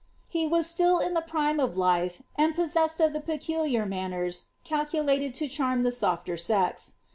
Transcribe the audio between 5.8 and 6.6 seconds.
the sof^r